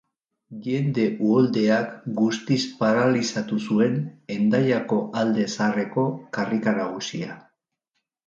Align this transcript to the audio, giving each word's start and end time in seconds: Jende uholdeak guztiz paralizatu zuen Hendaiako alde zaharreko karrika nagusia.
Jende 0.67 1.03
uholdeak 1.25 1.91
guztiz 2.21 2.57
paralizatu 2.79 3.59
zuen 3.67 3.99
Hendaiako 4.37 4.99
alde 5.25 5.45
zaharreko 5.57 6.07
karrika 6.39 6.73
nagusia. 6.79 7.37